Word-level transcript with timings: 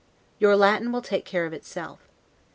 Your 0.39 0.55
Latin 0.55 0.91
will 0.91 1.03
take 1.03 1.25
care 1.25 1.45
of 1.45 1.53
itself. 1.53 2.09